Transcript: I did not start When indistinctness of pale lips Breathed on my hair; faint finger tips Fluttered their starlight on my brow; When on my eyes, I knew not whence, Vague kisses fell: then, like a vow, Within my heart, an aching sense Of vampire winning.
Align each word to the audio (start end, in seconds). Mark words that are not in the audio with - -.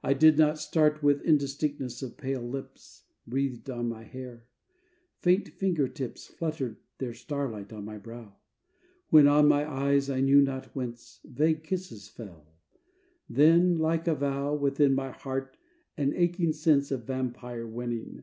I 0.00 0.14
did 0.14 0.38
not 0.38 0.60
start 0.60 1.02
When 1.02 1.20
indistinctness 1.22 2.00
of 2.00 2.16
pale 2.16 2.40
lips 2.40 3.02
Breathed 3.26 3.68
on 3.68 3.88
my 3.88 4.04
hair; 4.04 4.44
faint 5.18 5.48
finger 5.48 5.88
tips 5.88 6.28
Fluttered 6.28 6.76
their 6.98 7.12
starlight 7.12 7.72
on 7.72 7.84
my 7.84 7.98
brow; 7.98 8.36
When 9.10 9.26
on 9.26 9.48
my 9.48 9.68
eyes, 9.68 10.08
I 10.08 10.20
knew 10.20 10.40
not 10.40 10.66
whence, 10.76 11.18
Vague 11.24 11.64
kisses 11.64 12.06
fell: 12.06 12.46
then, 13.28 13.76
like 13.78 14.06
a 14.06 14.14
vow, 14.14 14.54
Within 14.54 14.94
my 14.94 15.10
heart, 15.10 15.56
an 15.96 16.14
aching 16.14 16.52
sense 16.52 16.92
Of 16.92 17.02
vampire 17.08 17.66
winning. 17.66 18.22